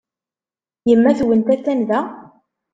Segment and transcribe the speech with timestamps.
[0.89, 1.99] Yemma-twent attan da?